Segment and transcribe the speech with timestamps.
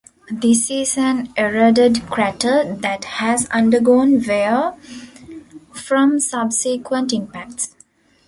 [0.31, 4.73] This is an eroded crater that has undergone wear
[5.73, 7.75] from subsequent impacts.